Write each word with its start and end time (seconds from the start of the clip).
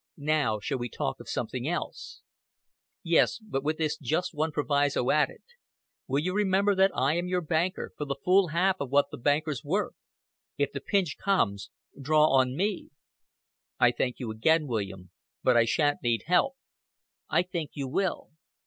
Now 0.17 0.59
shall 0.59 0.79
we 0.79 0.89
talk 0.89 1.19
of 1.19 1.29
something 1.29 1.67
else?" 1.67 2.21
"Yes 3.03 3.37
but 3.37 3.63
with 3.63 3.77
just 3.77 3.99
this 4.01 4.33
one 4.33 4.51
proviso 4.51 5.11
added. 5.11 5.43
Will 6.07 6.17
you 6.17 6.33
remember 6.33 6.73
that 6.73 6.89
I 6.95 7.15
am 7.17 7.27
your 7.27 7.41
banker, 7.41 7.91
for 7.95 8.05
the 8.05 8.15
full 8.25 8.47
half 8.47 8.77
of 8.79 8.89
what 8.89 9.11
the 9.11 9.19
banker's 9.19 9.63
worth? 9.63 9.93
If 10.57 10.71
the 10.71 10.81
pinch 10.81 11.17
comes, 11.23 11.69
draw 12.01 12.29
on 12.31 12.55
me." 12.55 12.89
"I 13.79 13.91
thank 13.91 14.17
you 14.19 14.31
again, 14.31 14.65
William. 14.65 15.11
But 15.43 15.55
I 15.55 15.65
shan't 15.65 16.01
need 16.01 16.23
help." 16.25 16.55
"I 17.29 17.43
think 17.43 17.69
you 17.75 17.87
will." 17.87 18.31